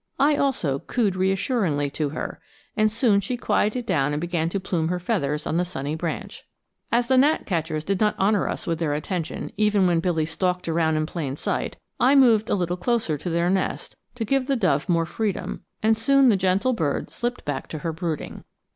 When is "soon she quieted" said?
2.91-3.85